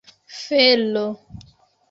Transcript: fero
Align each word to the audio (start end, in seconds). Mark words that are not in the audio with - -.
fero 0.49 1.05